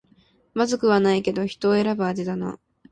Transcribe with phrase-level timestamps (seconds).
[0.55, 2.57] まずくはないけど人を選ぶ味だな